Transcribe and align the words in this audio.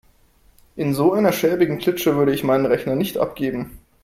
In 0.77 0.95
so 0.95 1.13
einer 1.13 1.31
schäbigen 1.31 1.77
Klitsche 1.77 2.15
würde 2.15 2.33
ich 2.33 2.43
meinen 2.43 2.65
Rechner 2.65 2.95
nicht 2.95 3.19
abgeben. 3.19 3.77